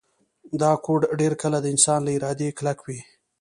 [0.61, 2.99] دا کوډ ډیر کله د انسان له ارادې کلک وي